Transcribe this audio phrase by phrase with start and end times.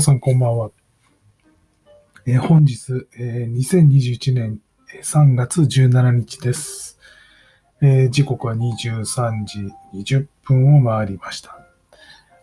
[0.00, 0.70] さんこんばんは。
[2.26, 4.60] えー本日、えー2021年
[5.02, 6.98] 3月17日です。
[7.82, 11.58] えー時刻は23時20分を回りました。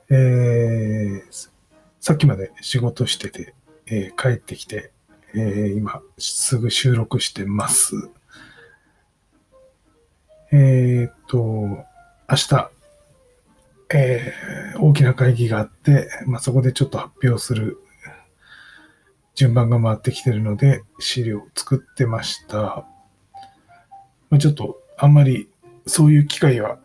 [0.10, 1.24] え
[2.00, 3.56] さっきまで仕事してて、
[3.88, 4.92] え帰ってきて、
[5.34, 7.96] え今すぐ収録してます。
[10.52, 11.86] えっと、明
[12.50, 12.72] 日、
[13.94, 17.80] えー大きな会議があって、まあ、そこでちょっと発表する
[19.36, 22.86] 順番が回ってきてるので、資料を作ってました。
[24.30, 25.50] まあ、ちょっとあんまり
[25.86, 26.80] そういう機会は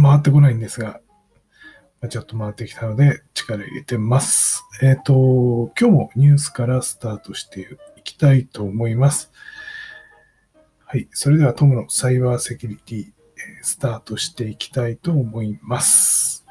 [0.00, 1.00] 回ってこないんですが、
[2.00, 4.64] まあ、ちょっと回ってきたので力入れてます。
[4.82, 7.60] えっ、と、今日もニュースからスタートして
[7.96, 9.32] いきたいと思います。
[10.84, 11.08] はい。
[11.10, 16.44] それではトムのサイバーセキュリティ、ースタートしていきたいと思います。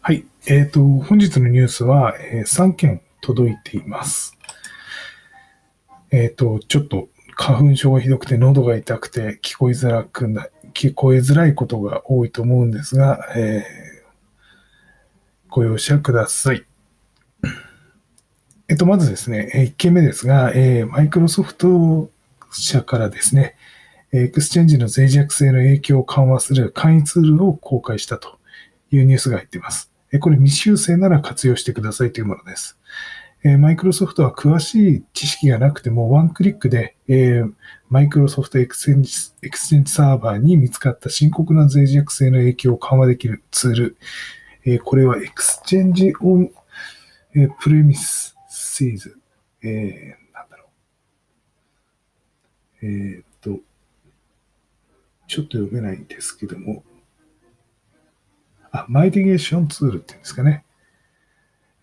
[0.00, 0.24] はい。
[0.46, 4.38] えっ、と、本日のニュースは、え3件届いています。
[6.12, 13.96] えっ、と、ちょっと花粉症がひどくて喉が痛くて聞こえづらくな、聞こえづらいことが多いと思うんですが、えー
[15.48, 16.66] ご容赦ください。
[18.68, 22.10] えっと、まずですね、1件目ですが、えーマイクロソフト
[22.52, 23.56] 社からですね、
[24.12, 28.38] Exchange の脆弱性の影響を緩和する簡易ツールを公開したと
[28.90, 29.90] いうニュースが入っています。
[30.20, 32.78] これ未修正なら活用してくださいというものです。
[33.48, 37.44] えマイクロソフトは詳しい知識がなくてもワンクリックで、え
[37.88, 43.96] マイクロソフト Exchange Exchange サーバーに見つかった深刻な脆弱性の影響を緩和できるツール。
[44.64, 46.50] えこれは Exchange On、
[47.36, 49.16] え Premises。
[49.62, 50.64] えーなんだろ
[52.82, 52.86] う。
[52.86, 53.60] えーっと、
[55.28, 56.82] ちょっと読めないんですけども、
[58.72, 60.65] あ、マイティゲーションツールっていうんですかね。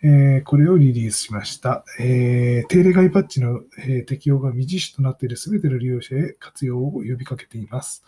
[0.04, 1.86] えーこれをリリースしました。
[2.00, 8.04] えー定例外パッチの、えー適用が未実施となっているすべての利用者へ活用を呼びかけています。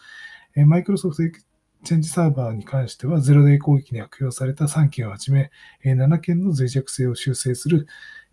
[0.56, 1.41] えー、マイクロソフトエク
[1.83, 5.51] チェンジサーバーに関しては、ゼロデイ攻撃に悪用された3件をはじめ、
[5.83, 7.88] え7件の脆弱性を修正する、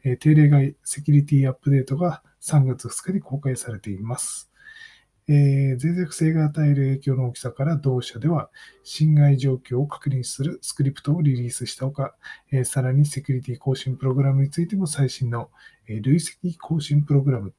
[0.05, 4.52] え定例外セキュリティアップデートが3月2日に公開されています。
[5.29, 8.51] えー脆弱性が与える影響の大きさから同社では
[8.83, 12.15] 侵害状況を確認するスクリプトをリリースしたほか、
[12.51, 15.51] えーさらにセキュリティ更新プログラムについても最新の、
[15.89, 17.55] えー累積更新プログラム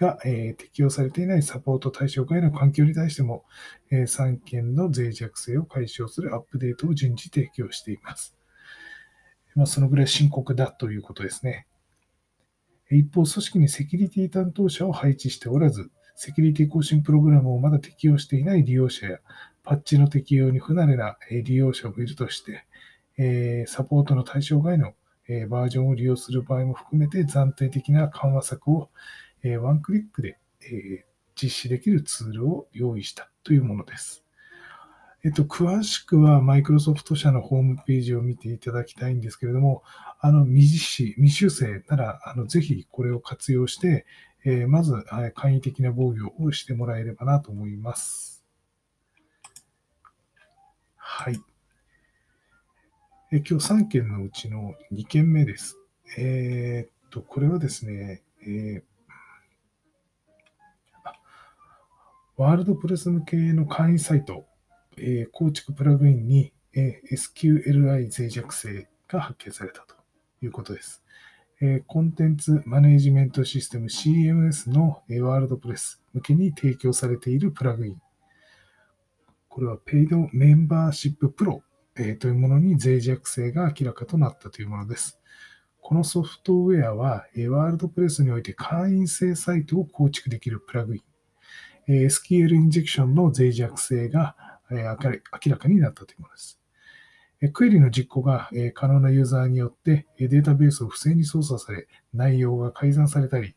[0.00, 3.44] が、え適用されていないサポート対象外の環境に対しても、
[3.90, 8.34] え3件の脆弱性を解消するアップデートを順次提供しています。
[9.54, 11.66] まあ、そのぐらい深刻だということですね。
[12.90, 19.18] 一方、組織にセキュリティ担当者を配置しておらず、セキュリティ更新プログラムをまだ適用していない利用者や、
[19.62, 22.64] パッチの適用に不慣れな利用者もいるとして、
[23.18, 24.94] えサポートの対象外の
[25.48, 28.90] バージョンを利用する場合も含めて暫定的な緩和策を
[29.60, 30.38] ワンクリックで
[31.40, 34.24] 実施できるツールを用意したというものです。
[35.22, 39.82] えっと、詳しくはマイクロソフト社のホームページを見ていただきたいんですけれども、
[40.18, 44.06] あの、未実施、未修正なら、あの、ぜひこれを活用して、
[44.44, 48.44] えまず、簡易的な防御をしてもらえればなと思います。
[50.96, 51.40] はい。
[53.32, 55.76] えー今日3件のうちの2件目です。
[56.18, 58.90] えーっと、これはですね、えー
[62.36, 64.46] ワールドプレス向けの会員サイト、
[64.96, 69.94] えー構築プラグインに、えー SQLI 脆弱性が発見されたと
[70.40, 71.02] いうことです。
[71.62, 78.00] えコンテンツマネジメントシステム CMS の、ワールドプレス向けに提供されているプラグイン。
[79.48, 81.62] これはペイドメンバーシッププロ、
[81.96, 85.20] えというものに脆弱性が明らかとなったというものです。
[85.82, 91.02] このソフトウェアは、ワールドプレスにおいて会員制サイトを構築できるプラグイ
[91.88, 92.06] ン。
[92.06, 94.34] SQL インジェクションの脆弱性が、
[94.70, 96.59] 明らかになったというものです。
[97.48, 103.54] クエリの実行が、可能なユーザーによってデータベースを不正に操作され、内容が改ざんされたり、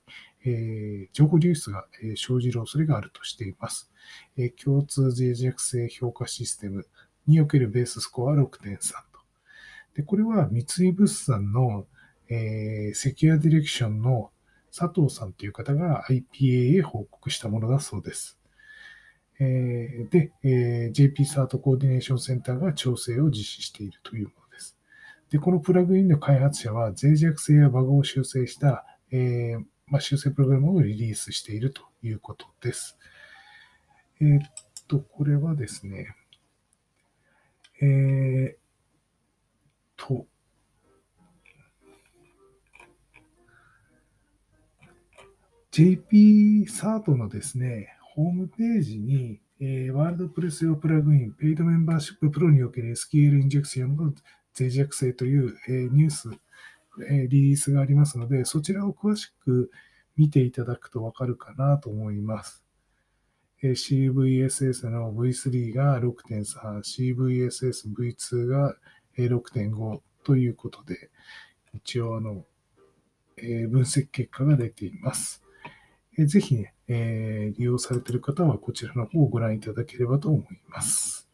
[1.11, 1.85] 情報流出が
[2.15, 3.91] 生じる恐れがあるとしています。
[4.63, 6.87] 共通脆弱性評価システム
[7.27, 9.19] におけるベーススコア6.3と。
[9.95, 11.85] で、これは三井物産の、
[12.29, 14.31] えセキュアディレクションの
[14.75, 18.39] 佐藤さんという方が IPA へ報告したものだそうです。
[19.39, 24.77] えーで、えー JP サートコーディネーションセンターが調整を実施しているというものです。
[25.29, 32.97] で、このプラグインの開発者は脆弱性やバグを修正した、えー、まあ、修正プログラムをリリースしているということです。
[34.21, 34.41] えー、っ
[34.87, 36.15] と、これはですね、
[37.81, 38.63] えー、
[39.95, 40.27] と、
[45.71, 54.13] JP サートのですね、ホームページに、えー、ワールドプレス用プラグイン、ペイドメンバーシッププロにおける SQL インジェクションの
[54.57, 56.29] 脆弱性という、えー、ニュース、
[57.09, 59.71] えー、リリースがありますので、そちらを詳しく
[60.15, 62.63] 見ていただくとわかるかなと思います。
[63.63, 68.75] えー、CVSS の V3 が6.3、CVSS V2 が
[69.17, 71.09] 6.5ということで、
[71.73, 72.45] 一応あの、
[73.37, 75.42] えー、分析結果が出ています。
[76.17, 81.27] ぜひね、えー、利用されている方はこちらの方をご覧いただければと思います。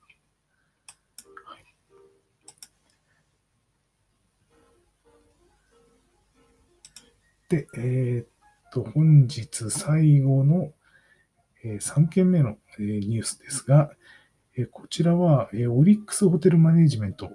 [7.50, 8.28] で、えー、っ
[8.72, 10.72] と、本日最後の、
[11.64, 13.92] えー、3件目の、えー、ニュースですが、
[14.56, 17.32] えー、こちらは、えー、オリックスホテルマネジメント、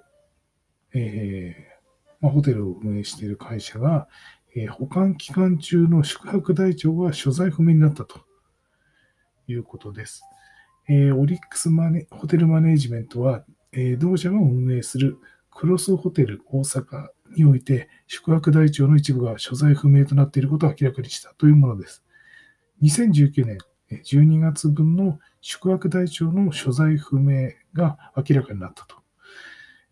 [0.93, 1.75] えー
[2.21, 4.07] まあ、ホテルを運営している会社が、
[4.55, 8.21] えー、保管期間中の宿泊台帳が所在不明になったと
[9.47, 10.23] いうことです。
[10.87, 15.17] えー、オリックスマネホテルマネジメントは、えー、同社が運営する
[15.51, 22.03] クロスホテル大阪において宿泊台帳の一部が所在不明となっていることを明らかにしたというものです。
[22.81, 23.57] 2019年
[23.91, 28.97] 12月分の宿泊台帳の所在不明が明らかになったと。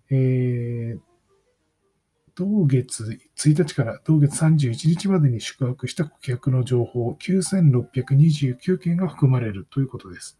[0.10, 1.00] えー、
[2.36, 10.40] 同月1日から同月31日までに宿泊した顧客の情報9629件が含まれるということです。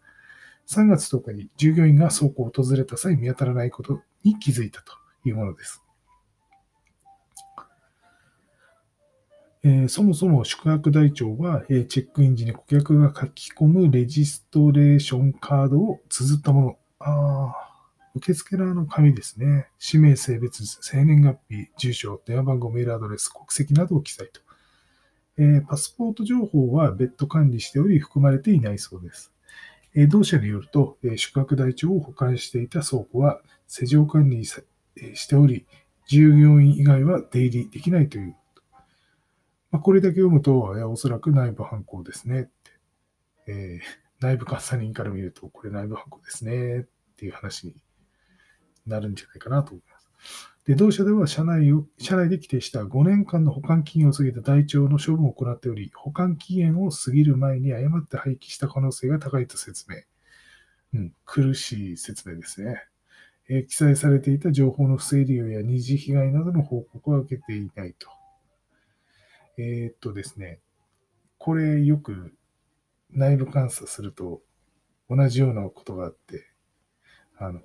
[0.66, 4.92] 3月10日に従業員が倉庫を訪れた際見当たらないことに気づいたと
[5.24, 5.82] いうものです。
[9.62, 16.76] えー、そもそも宿泊台帳は、えー、チェックイン時に顧客が書き込むレジストレーションカードを綴ったもの。
[16.98, 17.63] あ
[18.14, 19.68] 受付側の紙ですね。
[19.78, 24.40] 氏名、性別、生年月日、住所、電話番号、メールアドレス、国籍などを記載と。
[25.36, 29.32] えー、パスポート情報は別途管理しており、含まれていないそうです。
[29.94, 34.44] えー、同社によると、えー、宿泊台帳を保管していた倉庫は施錠管理
[34.96, 35.66] えしており、
[36.06, 38.36] 従業員以外は出入りできないという
[39.74, 42.52] まあ、これだけ読むと、えおそらく内部犯行ですねって、
[43.48, 43.80] え、
[44.20, 46.84] 内部監査人から見ると、これ内部犯行ですねっ
[47.16, 47.74] ていう話に
[48.86, 50.10] なるんじゃないかなと思います。
[50.66, 59.96] で、同社では社内を、社内で規定した5年間の保管期限を過ぎた台帳の処分を行っており、保管期限を過ぎる前に誤って廃棄した可能性が高いと説明。
[60.94, 62.82] うん、苦しい説明ですね。
[63.48, 68.08] えー、記載されていた情報の不正利用や二次被害などの報告は受けていないと。
[69.58, 70.60] えー、っとですね、
[71.36, 72.32] これよく
[73.10, 74.40] 内部監査すると
[75.10, 76.46] 同じようなことがあって、
[77.36, 77.60] あの、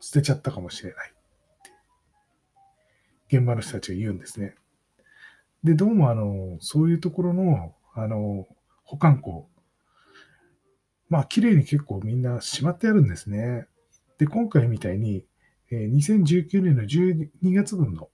[0.00, 1.12] 捨てちゃったかもしれない
[3.32, 4.56] 現場の人たちが言うんですね。
[5.62, 8.48] で、どうもあの、そういうところの、あの、
[8.82, 9.48] 保管庫、
[11.08, 13.66] まあ、綺麗に結構みんなしまってあるんですね。
[14.18, 15.24] で、今回みたいに、
[15.70, 18.08] え、2019年の12月分の、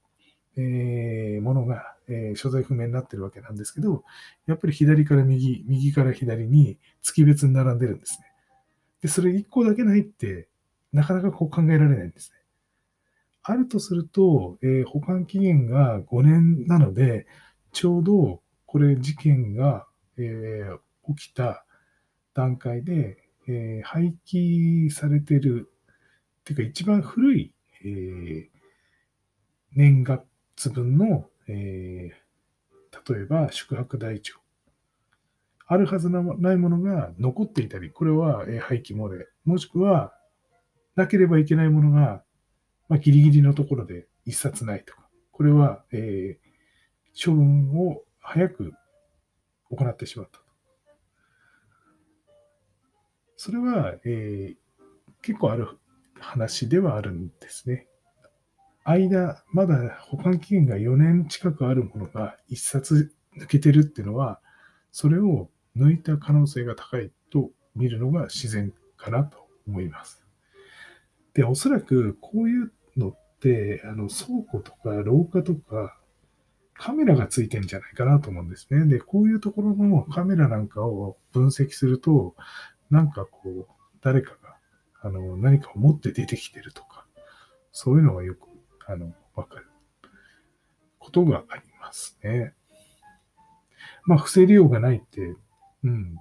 [0.55, 4.03] え、ものが、え、所在不明になってるわけなんですけど、
[4.45, 8.27] やっぱり左から右、右から左に月別に並んでるんですね。
[9.01, 10.47] で、それ1個だけないって、
[10.91, 12.37] なかなかこう考えられないんですね。
[13.43, 17.27] あるとすると、えー、保管期限が5年なので、
[17.71, 21.65] ちょうどこれ事件が、えー、起きた
[22.33, 23.17] 段階で、
[23.47, 25.71] えー、廃棄されてる、
[26.41, 27.53] っていうか一番古い、
[27.83, 28.47] えー、
[29.73, 34.35] 年月分のえー、例えば宿泊台帳。
[35.65, 39.27] あるはずのないものが残っていたり、これは廃棄漏れ。
[39.43, 40.13] もしくは、
[40.97, 42.23] なければいけないものが、
[42.89, 45.07] まあ、ギリギリのところで一冊ないとか。
[45.31, 48.73] これは、えー、処分を早く
[49.69, 50.43] 行ってしまったと。
[53.35, 54.55] それは、えー、
[55.21, 55.67] 結構ある
[56.19, 57.87] 話ではあるんですね。
[58.83, 64.39] 間、まだ保管期限が4年近くあるものが1冊抜けてるっていうのは、
[64.91, 70.26] それを抜いた可能性が高いと見るのが自然かなと思います。
[71.37, 75.97] で、おそらくこういうのって、あの倉庫とか廊下とか、
[76.73, 78.85] カメラがついてんじゃないかなと思うんですね。
[78.87, 82.35] で、こういうところのカメラなんかを分析すると、
[82.89, 83.67] なんかこう、
[84.01, 84.57] 誰かが
[85.01, 87.05] あの何かを持って出てきてるとか、
[87.71, 88.47] そういうのがよく
[88.87, 89.67] あの、わかる
[90.97, 92.53] ことがありますね。
[94.05, 95.35] まあ、不正利用がないって、
[95.83, 96.15] うん。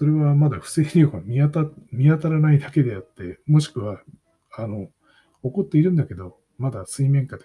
[0.00, 4.02] それはまだ不正利用が見当た 見当たらないだけであって、もしくは、
[4.56, 4.86] あの、
[5.42, 7.44] 起こっているんだけど、まだ水面下で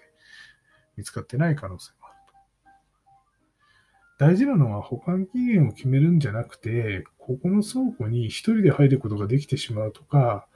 [0.96, 2.14] 見つかってない可能性もある
[4.18, 4.24] と。
[4.24, 10.48] 大事なのは保管期限を決めるんじゃなくて、ここの倉庫に一人で入ることができてしまうとか、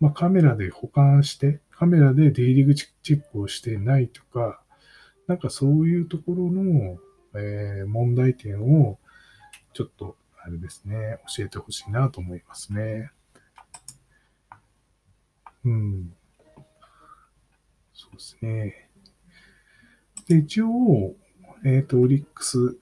[0.00, 4.60] まあ、カメラで保管して、カメラで出入り口チェックをしてないとか、
[5.28, 6.98] なんかそういうところの、
[7.36, 8.98] えー、問題点を
[9.72, 13.10] ちょっとあれですね、教えてほしいなと思いますね。
[15.64, 16.12] うん。
[17.94, 18.90] そうですね。
[20.28, 21.14] で、一応、
[21.64, 22.76] えっ、ー、と、オリックス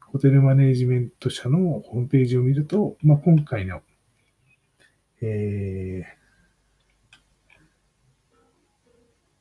[0.00, 3.82] ホテルマネジメント社のホームページを見ると、まあ、今回の、
[5.20, 6.04] えー、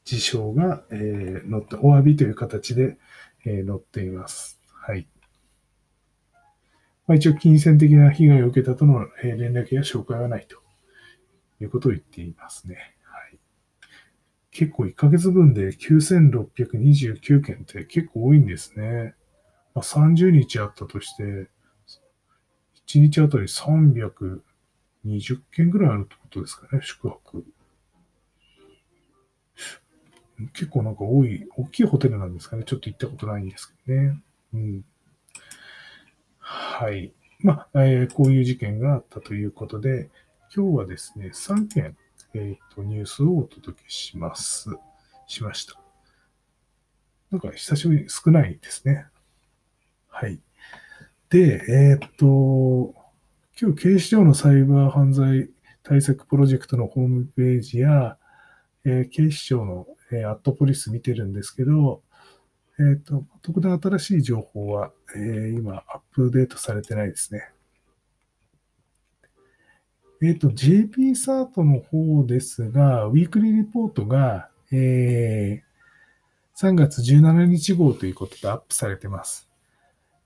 [0.04, 2.98] 事象が、えー、載って、お詫びという形で、
[3.46, 4.60] えー、載っています。
[4.74, 5.08] はい。
[7.08, 10.58] まあ、一応、金銭的な被害を受けたとの、連絡や紹介はないと
[11.62, 12.96] いうことを言っていますね。
[13.04, 13.40] はい、
[14.52, 19.16] 結構1ヶ月分で9629件って結構多いんですね。
[19.74, 21.50] まあ、30日あったとして、
[22.88, 24.42] 1日あたり320
[25.52, 27.46] 件ぐらいあるってことですかね、宿泊。
[30.54, 32.64] 結構なんか多い、大きいホテルなんですかね。
[32.66, 34.22] ちょっと行ったことないんですけどね。
[34.54, 34.86] うん。
[36.46, 37.14] はい。
[37.40, 40.10] まあ、えー、こういう事件があったということで、
[40.54, 41.98] 今日はですね、3件、
[42.34, 44.70] えっ、ー、と、ニュースをお届けします。
[45.26, 45.80] しました。
[47.32, 49.06] なんか久しぶりに少ないですね。
[50.10, 50.42] はい。
[51.30, 52.94] で、えー、っと、
[53.60, 55.50] 今日警視庁のサイバー犯罪
[55.82, 58.18] 対策プロジェクトのホームページや、
[58.84, 62.04] えー、警視庁の、えー、アットポリス見てるんですけど、
[62.92, 67.50] えっ、と、特段新しい情報は、えー、今アップデートされてないですね。
[70.22, 79.50] えっ、と、JP サートの方ですが、ウィークリーリポートが、えー、3月17日号ということでアップされてます。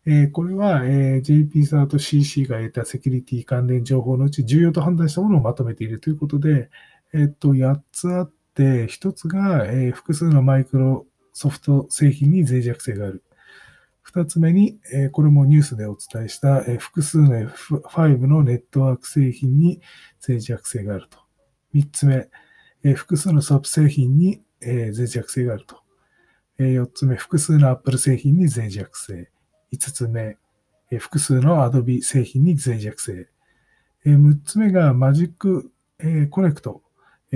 [0.06, 6.70] え、これは、え、JP サート CC が得たセキュリティ関連情報のうち重要と判断したものをまとめているということで、
[7.14, 11.06] えっ、と、8つあって、1つが、え、複数のマイクロ
[11.38, 13.24] ソフト製品に脆弱性がある。
[14.12, 19.80] 2つ目に、えこれもニュースでお伝えした、え複数の F5 のネットワーク製品に
[20.28, 21.20] 脆弱性があると。
[21.76, 22.28] 3つ目、
[22.84, 25.78] え複数の SOP 製品に、え脆弱性があると。
[26.58, 29.30] え4つ目、複数の Apple 製品に脆弱性。
[29.72, 30.38] 5つ目、
[30.98, 33.28] 複数の Adobe 製品に脆弱性。
[34.04, 36.82] 6つ目が Magic Connect、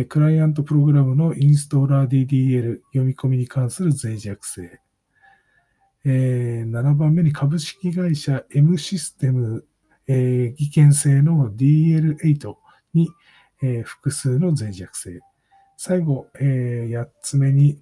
[0.07, 4.79] クライアントプログラムのインストーラー DDL 読み込みに関する脆弱性。
[6.05, 9.65] 7番目に株式会社 M システム、
[10.07, 12.55] 偽見性の DL8
[12.93, 13.09] に、
[13.83, 15.19] 複数の脆弱性。
[15.75, 17.81] 最後、8つ目に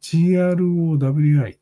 [0.00, 1.58] GROWI、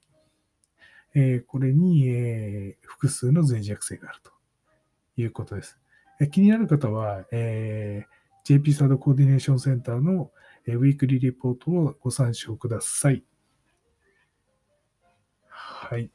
[1.15, 4.31] え、これに、え、複数の脆弱性があると
[5.17, 5.79] いうことです。
[6.21, 8.07] え、気になる方は、え、
[8.45, 10.31] JP サードコーディネーションセンターの、
[10.67, 13.25] ウィークリーレポートをご参照ください。
[15.49, 16.11] はい。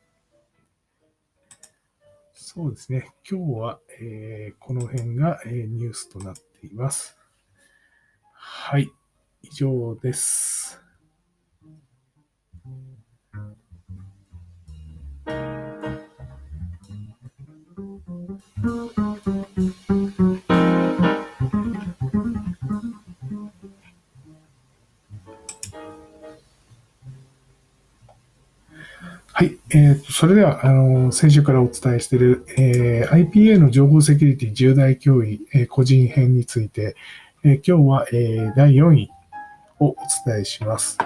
[2.34, 3.12] そうですね。
[3.30, 7.18] 今日は、えー、この辺が、えー、ニュースとなっています。
[8.34, 8.90] はい。
[9.42, 10.82] 以上です。
[29.70, 36.96] えー、それでは、あの、先週からお伝えしている、えー、IPA の情報セキュリティ重大脅威、えー、個人編について、
[37.44, 39.10] えー、今日は、えー、第4位
[39.80, 39.96] をお
[40.26, 40.98] 伝えします。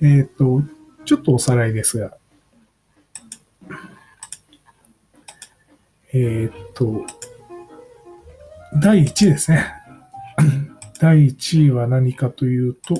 [0.00, 0.62] えっ、ー、と、
[1.04, 2.16] ちょっとおさらいですが、
[6.12, 7.04] えー、っと、
[8.80, 9.74] 第1位ですね。
[11.00, 12.94] 第1位は何かというと、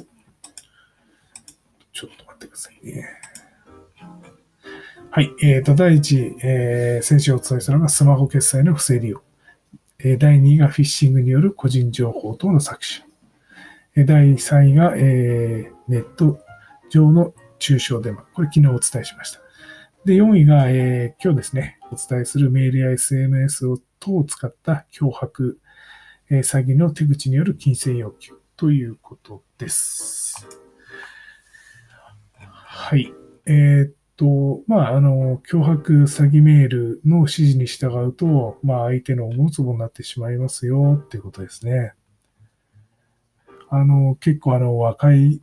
[1.93, 3.21] ちょっと待ってくださいね。
[5.13, 5.35] はい。
[5.43, 9.21] えっ、ー、と、第1位、えー、先週お伝えしたのがスマホ決済の不正利用。
[9.99, 13.11] えー、第2位がフィッシングによる個人情報等の搾取。
[13.97, 16.39] えー、第3位が、えー、ネット
[16.91, 18.23] 上の中傷デマ。
[18.35, 19.41] これ昨日お伝えしました。
[20.05, 25.59] で、4位が、えー、今日ですね、お伝えするメールや SNS を等を使った脅迫、
[26.31, 30.47] えー、詐欺の手口による金銭要求ということです。
[32.39, 33.13] はい。
[33.47, 41.95] えー、と、まあ、あの、脅迫詐欺メールの指示に従うと、まあ、相手の思うつぼになってしまいますよっていうことですね。
[43.71, 45.41] あの、結構あの、若い、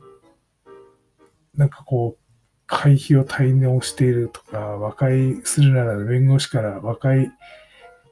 [1.56, 2.24] なんかこう、
[2.68, 7.32] 会費を滞納しているとか、和解するなら弁護士から和解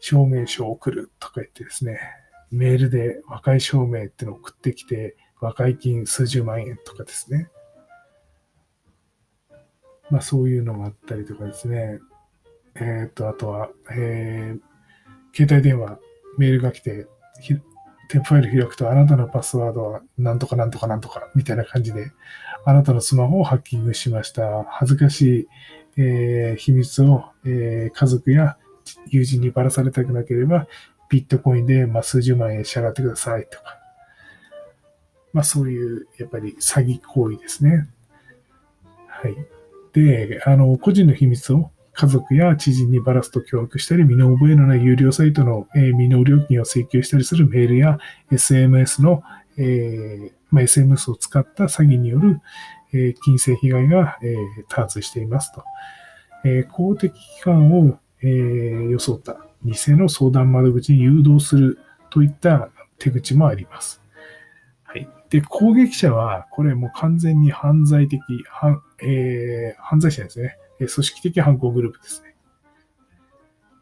[0.00, 2.00] 証明書を送るとか言ってですね、
[2.50, 7.50] メールで和解証明ってのを送ってきて、和解金数十万円とかですね。
[10.10, 12.00] まあそういうのがあったりとかですね。
[12.74, 15.98] えっ、ー、と、あとは、えー、携帯電話、
[16.38, 17.06] メールが来て、
[18.08, 22.12] 添付ファイル開くと、あなたのパスワードはなんとかなんとかなんとかみたいな感じで、
[22.64, 24.64] あなたのスマホをハッキングしました。
[24.64, 25.48] 恥ずかしい、
[25.96, 28.56] えー、秘密を、えー、家族や
[29.08, 30.66] 友人にばらされたくなければ、
[31.08, 33.78] ビットコインで、まあ、数十万円支払ってくださいとか。
[35.32, 37.88] まあそういう、やっぱり詐欺行為ですね。
[39.06, 39.36] はい。
[39.96, 47.98] で、あの、個人の秘密を家族や知人にばらすと脅迫したり、身の覚えのない有料サイトの、えー、未納料金を請求したりするメールや
[48.30, 49.22] SMS の、
[49.56, 52.42] えーまあ、SMS を使った詐欺による、
[52.92, 54.36] えー、金銭被害が、えー、
[54.68, 55.64] 多発していますと。
[56.44, 61.78] えー、公的機関を、えー、装った偽の相談窓口に誘導する
[62.10, 64.02] といった手口もあります。
[65.30, 70.56] で、攻撃者は、これもう完全に犯罪的、犯えー、犯罪者ですね。
[70.78, 72.36] 組織的犯行グループですね。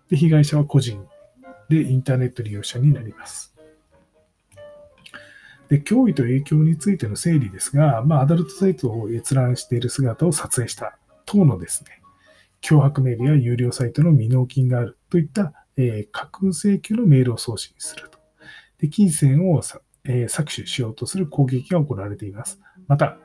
[0.09, 1.05] で、被害者は個人
[1.69, 3.55] でインターネット利用者になります。
[5.69, 12.01] で、脅威と影響についての整理ですが、まあ、アダルトサイトを閲覧している姿を撮影した等のですね、
[12.61, 18.19] 脅迫メールや有料サイトの未納金があるといった、えー、架空請求のメールを送信すると。
[18.79, 19.63] で、金銭を
[20.07, 22.61] えー、搾取しようとする攻撃が行われています。
[22.87, 23.19] また、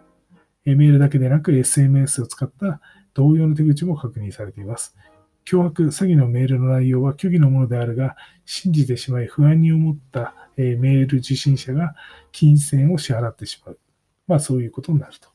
[0.66, 2.82] え、メールだけでなく SMS を使った
[3.14, 4.96] 同様の手口も確認されています。
[5.46, 8.16] 脅迫、詐欺のメールの内容は虚偽のものであるが、
[8.46, 11.96] 信じてしまい不安に思った、えメール受信者が
[12.32, 13.80] 金銭を支払ってしまう。
[14.28, 15.30] まあそういうことになると。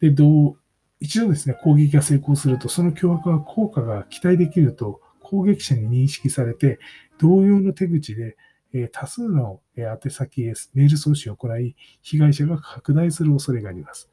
[0.00, 0.58] で、どう、
[1.00, 6.78] 一度ですね、攻撃が成功すると、その脅迫は効果が期待できると攻撃者に認識されて、
[7.18, 8.36] 同様の手口で、
[8.74, 14.10] え多数の宛先へメール送信を行い、被害者が拡大する恐れがあります。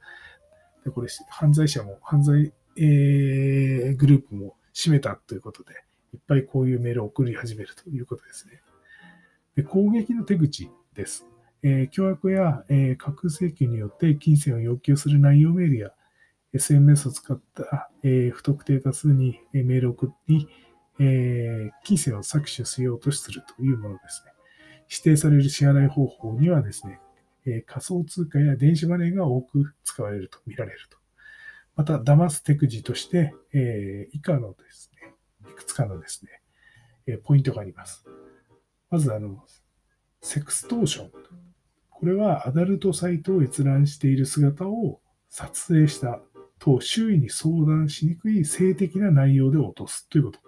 [0.86, 5.74] でこれ、犯罪者も犯罪えー、グループも閉めたということで、
[6.14, 8.62] いっぱいこういうメールを送り始めるということですね。
[9.56, 11.26] で攻撃の手口です。
[11.64, 15.92] えー、凶悪や、えー、架空請求によって金銭を要求する内容メールや
[16.54, 20.48] SMS を使った、えー、不特定多数にメールを送り、
[21.00, 24.32] えー、金銭を搾取しようとするというものですね。
[24.92, 27.00] 指定される支払い方法にはですね、
[27.46, 30.98] え、仮想通貨や電子マネーが多く使われると見られると。
[31.78, 35.14] また、騙す手口として、え、以下のですね、
[35.50, 36.42] いくつかのですね、
[37.08, 38.06] え、ポイントがあります。
[38.90, 39.46] まず、あの、
[40.20, 41.12] セクストーション。
[41.90, 45.00] これはアダルトサイトを閲覧している姿を
[45.30, 46.20] 撮影した
[46.60, 50.40] と周囲に相談しにくい性的な内容で落とすということ。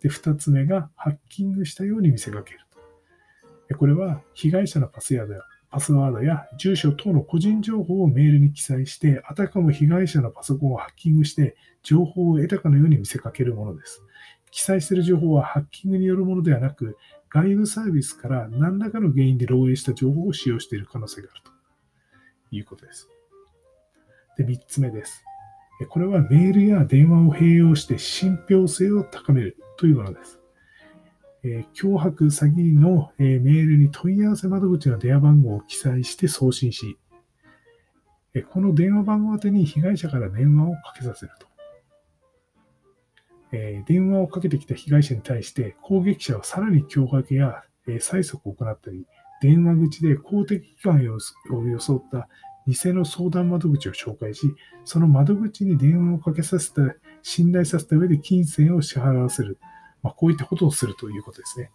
[0.00, 2.60] で、二つ目がハッキングしたように見せかける。
[3.74, 5.24] これは被害者のパスや
[5.70, 14.02] パスワードや住所等の個人情報をメールに記載して、あたかも被害者のパソコンをハッキングして、情報を得たかのように見せかけるものです。
[14.50, 16.98] 記載している情報はハッキングによるものではなく、
[17.30, 21.50] 外部サービスから何らかの原因で漏洩した情報を使用している可能性があると
[22.54, 23.08] いうことです。
[24.36, 25.24] で、3つ目です。
[25.88, 30.41] これはメールや電話を併用して信憑性を高めるというものです。
[31.44, 36.96] え脅迫詐欺の、えメールに問い合わせ窓口の電話番号を記載して送信し、
[38.34, 41.46] えこの電話番号宛てに被害者から電話をかけさせると。
[43.52, 49.04] え電話をかけてきた被害者に対して攻撃者はさらに脅迫や、え催促を行ったり、
[49.40, 51.04] 電話口で公的機関
[51.50, 52.28] を装った
[52.68, 56.80] 偽の相談窓口を紹介し、その窓口に電話をかけさせて、
[57.22, 59.58] 信頼させた上で金銭を支払わせる。
[60.02, 61.70] まあ、こういったことをするということですね。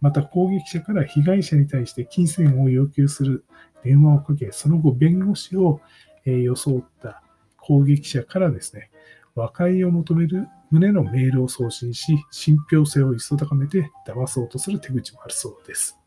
[0.00, 3.44] また攻撃者から被害者に対して金銭を要求する
[3.84, 5.80] 電話をかけ、その後弁護士を
[6.24, 7.22] 装った
[7.58, 8.90] 攻撃者からですね、
[9.34, 15.98] 和解を求める旨のメールを送信し、信憑性を一層高めて騙そうとする手口もあるそうです。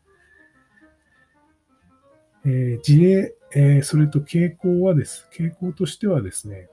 [2.44, 5.28] えー、事例、えー、それと傾向はです。
[5.32, 6.68] 傾向としてはですね、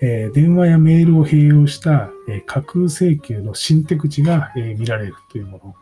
[0.00, 5.74] え電話やメールを併用した、え架空請求の新手口が、え見られるというもの。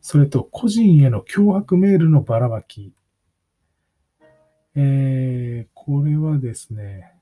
[0.00, 2.92] それと個人への脅迫メールのばらまき。
[4.74, 7.12] えー、これはですね、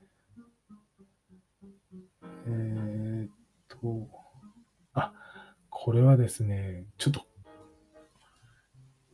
[2.45, 3.29] えー、っ
[3.67, 4.07] と、
[4.93, 5.11] あ、
[5.69, 7.25] これはですね、ちょっと、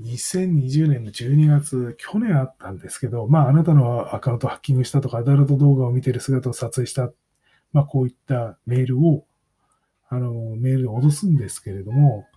[0.01, 7.11] 2020年の12月、去年あったんですけど、まあ、あなたのアカウントハッキングしたとか、アダルト動画を見てる姿を撮影した、
[7.71, 9.25] まあ、こういったメールを、
[10.09, 12.27] あの、メールで脅すんですけれども、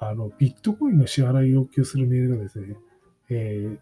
[0.00, 2.76] あの、ビットコインの支払い要求するメールがですね、
[3.30, 3.78] えー、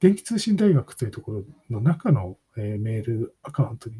[0.00, 3.96] 電気通信大学というところの中の、えー、メールアカウントに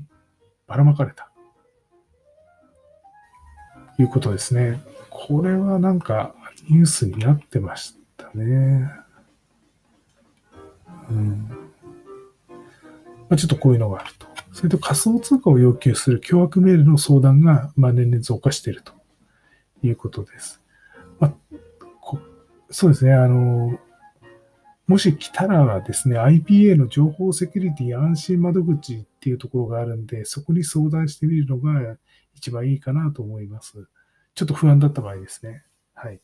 [0.66, 1.30] ばらまかれた。
[3.98, 4.80] いうことですね。
[5.08, 6.34] これはなんか
[6.68, 8.05] ニュースになってました
[8.36, 8.90] ね。
[11.10, 11.48] うん。
[13.28, 14.26] まあ、ちょっとこういうのがあると。
[14.52, 18.92] それと仮想通貨を要求する凶悪メールの相談が、まあ、年々増加していると
[19.82, 20.62] いうことです。
[21.18, 21.34] まあ、
[22.70, 23.12] そうですね。
[23.12, 23.78] あの、
[24.86, 31.96] もし来たらですね、IPA の情報セキュリティ安心窓口っていうところがあるんで、そこに相談してみるのが
[32.34, 33.88] 一番いいかなと思います。
[34.34, 35.64] ちょっと不安だった場合ですね。
[35.94, 36.20] はい。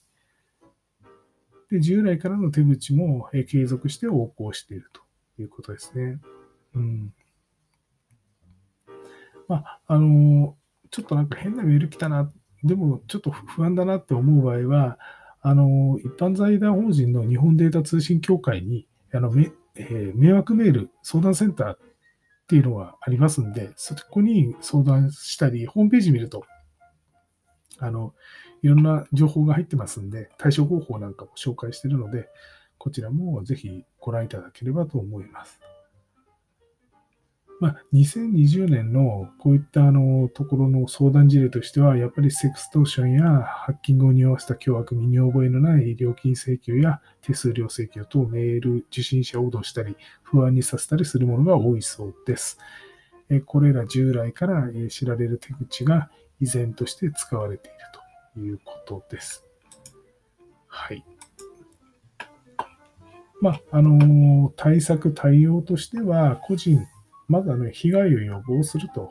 [1.72, 5.00] で、従来からの手口も継続して横行していると
[5.40, 6.20] いうことですね。
[6.74, 7.14] うん。
[9.48, 10.54] まあ、あの、
[10.90, 12.30] ちょっとなんか変なメール来たな、
[12.62, 14.98] でもちょっと不安だなって思う場合は、
[15.40, 21.78] あの、一般財団法人の日本データ通信協会に、あの、めえー、迷惑メール相談センターっ
[22.48, 26.44] ていうのがありますんで、そこに相談したり、ホームページ見ると、
[27.78, 28.12] あの、
[28.62, 32.28] いろんな情報が入ってますんで、対処方法なんかも紹介しているので、
[32.78, 35.60] こちらもぜひご覧いただければと思います。
[37.60, 52.58] まあ、2020年のこういったあのところの相談事例としては、やっぱりセクストーションやハッキングを匂わせた凶悪、身に覚えのない料金請求や手数料請求等メール受信者を脅したり、不安にさせたりするものが多いそうです。
[53.46, 58.01] これら従来から知られる手口が依然として使われていると
[58.36, 59.44] いうことです。
[60.66, 61.04] はい。
[63.40, 66.86] まあ、あの対策、対応としては、個人
[67.28, 69.10] まずはね、被害を予防すると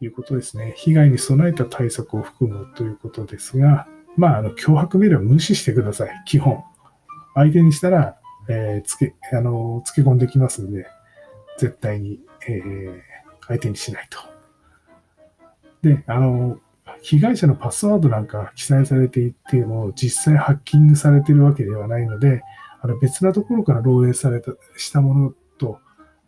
[0.00, 0.72] いうことですね。
[0.76, 3.86] 被害に備えた対策を含むということですが、
[4.16, 6.22] まあ、あの、脅迫メールは無視してください。
[6.24, 6.64] 基本。
[7.34, 8.16] 相手にしたら、
[8.48, 10.86] えー、つけ、あの、つけ込んできますので、
[11.58, 13.00] 絶対に、えー、
[13.48, 14.18] 相手にしないと。
[15.82, 16.58] で、あの、
[17.02, 22.42] 被害者のパスワードなんか記載されていても、実際ハッキングされているわけではないので、
[22.80, 25.78] あの別なところから漏洩された、したものと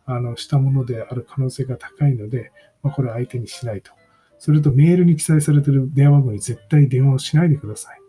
[0.07, 3.91] あの、したものである可能性が高いので、まあ、これは相手にしないと。
[4.39, 7.99] それとメールに記載されている電話番号に絶対電話をしないでください。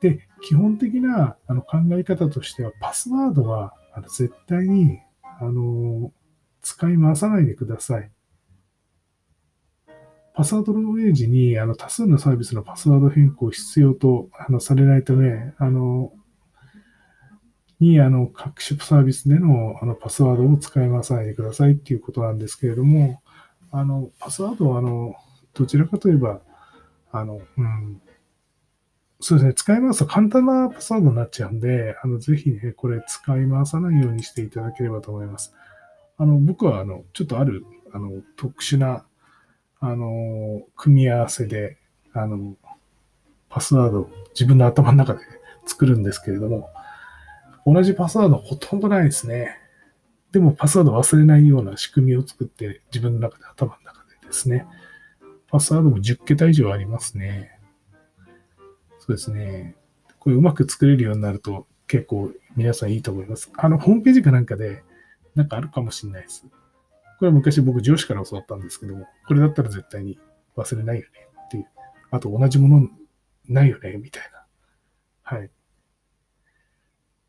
[0.00, 5.00] で、基本的なあの考え方としては、パスワードはあの絶対に
[5.40, 6.12] あの
[6.60, 8.10] 使い回さないでください。
[10.38, 16.12] パスワード漏洩時にあの多数のサービスのパスワード変更を必要とあのされないため、あの
[17.80, 23.20] に、あの、各種サービスでのあのパスワードを使い回さないでくださいっていうことなんですけれども、
[23.72, 25.16] あの、パスワードは、あの、
[25.54, 26.40] どちらかといえば、
[27.10, 28.00] あの、うん、
[29.18, 35.52] そうですね、使い回すと簡単なパスワードになっちゃうんで、あの、ぜひね、これ使い回さないようにしていただければと思います。
[36.16, 39.04] あの、僕は、あの、ちょっとある、あの、特殊な、
[39.80, 41.78] あの、組み合わせで、
[42.12, 42.56] あの、
[43.48, 45.20] パスワードを自分の頭の中で
[45.66, 46.70] 作るんですけれども、
[47.64, 49.56] 同じパスワードほとんどないですね。
[50.32, 54.66] でもパスワード忘れないような仕組みを作って自分の中で頭の中でですね。
[55.50, 57.58] パスワードも10桁以上ありますね。
[58.98, 59.74] そうですね。
[60.18, 63.50] これうまく作れるようになると結構皆さんいいと思います。
[63.56, 64.82] あの、ホームページかなんかで
[65.34, 66.44] なんかあるかもしれないです。
[67.18, 70.18] これは昔僕上司から教わったんですけども、これだったら絶対に
[70.56, 71.66] 忘れないよねっていう。
[72.10, 72.88] あと同じもの
[73.48, 74.46] ないよねみたいな。
[75.22, 75.50] はい。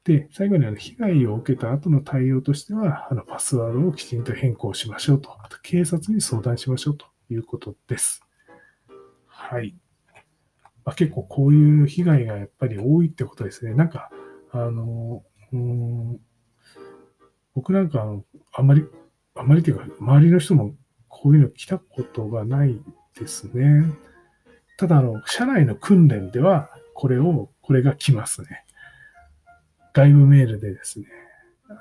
[0.03, 8.21] で、最後にあの被害を受けた後の対応としては、あのパスワードをきちんと変更しましょうと、あと警察に相談しましょうということです。
[9.25, 9.75] はい。
[10.85, 13.73] まあ、結構こういう被害がやっぱり多いってことですね。
[13.73, 14.11] なんか、
[14.51, 16.19] あの、うん
[17.55, 18.05] 僕なんか
[18.53, 18.85] あんまり、
[19.39, 20.75] あまりというか、周りの人も
[21.07, 22.77] こういうの来たことがない
[23.17, 23.85] ですね。
[24.77, 28.65] ただ、あの、社内の訓練では、これを、これが来ますね。
[29.93, 31.07] 外部メールでですね、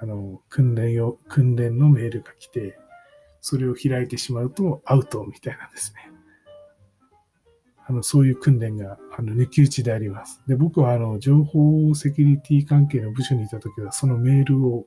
[0.01, 2.79] あの、訓練用、訓練のメールが来て、
[3.41, 6.13] それを開いてしまうとアウトみたいなんですね。
[7.87, 10.43] あの、そういう訓練が、あの、抜き打ちであります。
[10.47, 14.87] で、僕は、あの、情報セキュリティ関係の部署にいたときは、そのメールを、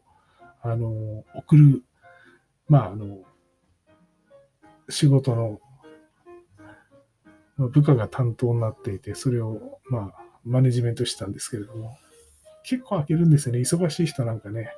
[0.61, 1.83] あの、送る、
[2.67, 3.23] まあ、あの、
[4.89, 5.59] 仕事の、
[7.57, 11.97] 部下が担当になっていて、それを、まあ、マネジメントしたんですけれども、
[12.63, 13.59] 結構開けるんですよね。
[13.59, 14.73] 忙しい人なんかね、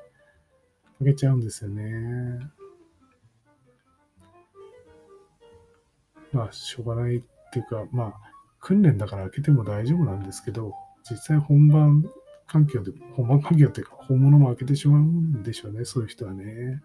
[0.99, 2.39] 開けちゃうんですよね。
[6.31, 8.13] まあ、しょうがないっていうか、まあ、
[8.59, 10.73] 訓練だから開けても大丈夫なんですけど、
[11.09, 12.03] 実際本番
[12.47, 16.81] 環境で、本番環境っていうか、本物も開けてしまうんでしょうね、そういう人はね。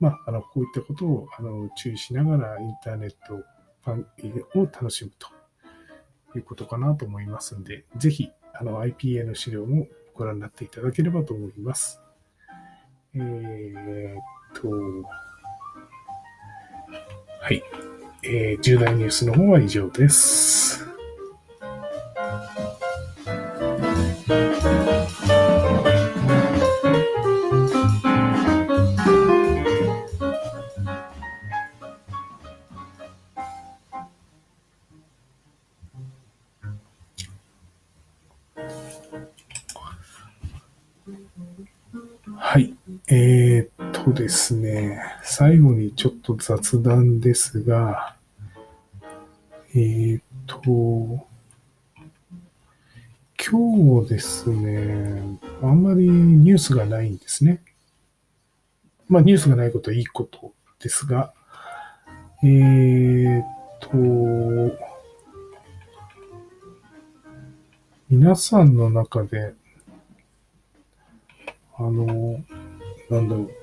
[0.00, 3.34] まあ、あの、こういったことをあの注意しながらインターネット
[4.58, 5.28] を楽しむと
[6.36, 12.00] いうことかなと思いますんで、ぜひ、あの、IPA の資料もご覧になっていただければと思います。
[13.14, 14.68] えー、っと、
[17.40, 17.62] はい。
[18.22, 20.84] えー、重大ニュースの方は以上です。
[46.28, 48.14] と雑談ですが、
[49.74, 51.26] えー、っと、
[53.50, 57.62] 今日ですね、あんまりニュースがないんですね。
[59.08, 61.32] まあニュースがないことはいいことですが、
[62.42, 63.46] えー、っ
[63.80, 63.88] と、
[68.10, 69.54] 皆さんの中で、
[71.78, 72.44] あの、
[73.08, 73.57] なんだろう、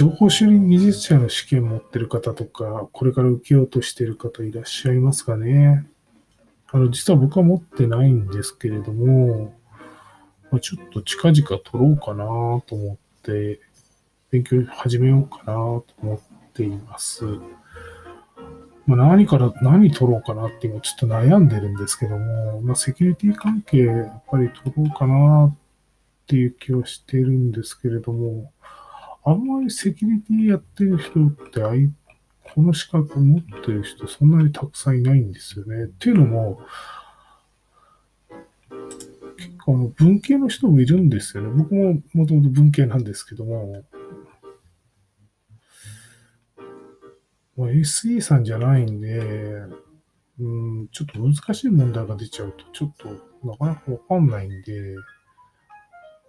[0.00, 5.86] 情報処理技術者の試験持ってる方とか、これから受けようとしてる方いらっしゃいますかね。
[6.72, 9.52] あの、実は僕は持ってないんですけれども、
[10.50, 13.60] まあ、ちょっと近々取ろうかなと思って、
[14.30, 16.18] 勉強始めようかなと思っ
[16.54, 17.26] ています。
[18.86, 25.56] まあ、何から、何取ろうかなって今ちょっと悩んでるんですけども、まあ、セキュリティ関係やっぱり取ろうかなっ
[26.26, 28.50] ていう気はしてるんですけれども、
[29.24, 31.90] あんまりセキュリティやってる人ってあい、
[32.54, 35.84] この資格持ってる人そんなにたくさんいないんですよね。
[35.84, 36.60] っていうのも、
[39.36, 41.50] 結構あの文系の人もいるんですよね。
[41.50, 43.84] 僕ももともと文系なんですけども、
[47.56, 49.18] まあ、SE さんじゃないんで、
[50.40, 50.48] う
[50.84, 53.08] ん、ちょっと難しい問題が出ちゃうと、ちょっと
[53.46, 54.96] なかなかわかんないんで、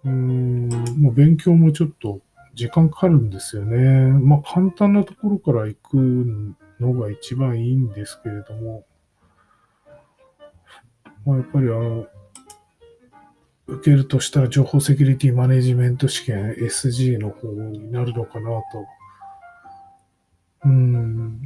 [0.04, 2.20] うん、もう勉強もちょっと
[2.54, 4.12] 時間かかるんですよね。
[4.12, 5.96] まあ簡単なところから行く
[6.80, 8.84] のが一番いいんですけれども、
[11.24, 12.06] まあ、やっぱりあの、
[13.68, 18.62] 受けるとしたら情報セキュリティマネジメント試験 SG の方になるのかなと。
[20.64, 21.40] うん。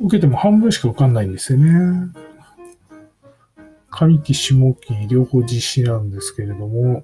[0.00, 2.12] 受けても半分しか受かんないんですよね。
[3.90, 7.02] 上期、下期、両方実施なんですけれども、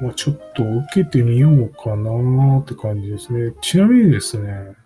[0.00, 3.54] まあ、ちょっと受けてみようかなって感じですね。
[3.62, 4.76] ちなみにですね、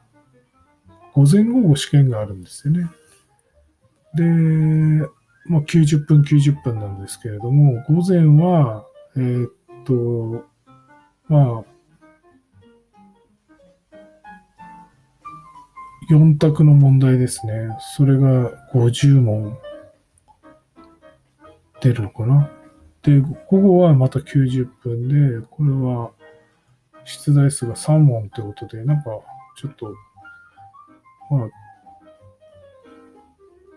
[1.14, 2.88] 午前午後試験があるんですよね。
[4.14, 4.25] で、
[5.46, 9.51] まあ、90分90分なんですけれども、午前は、えー、っ
[9.85, 10.44] と、
[11.29, 11.64] まあ、
[16.11, 17.68] 4択の問題ですね。
[17.96, 19.59] それが50問
[21.81, 22.51] 出るのかな。
[23.02, 25.08] で、午後はまた90分
[25.40, 26.10] で、これは
[27.04, 29.10] 出題数が3問ってことで、なんか
[29.56, 29.94] ちょっと、
[31.30, 31.48] まあ、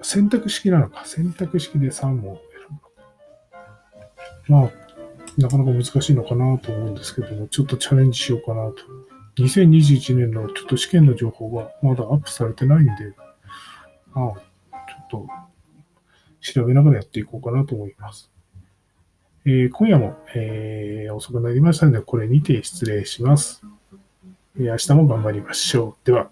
[0.02, 1.06] 選択式なのか。
[1.06, 2.80] 選択式で3問選
[4.48, 4.54] ぶ。
[4.54, 4.72] まあ、
[5.38, 8.84] なかなか難しいのかなと思うんですけども、ちょっとチャレンジしようかなと。
[9.42, 12.92] 2021年のちょっと試験の情報がまだアップされてないんで、
[14.14, 14.34] まあ、
[15.10, 15.28] ちょっと
[16.40, 18.33] 調べながらやっていこうかなと思います。
[19.46, 23.62] えー、今夜も、えー、遅くなりましたので、これにて失礼します。
[24.56, 26.06] 明日も頑張りましょう。
[26.06, 26.30] では。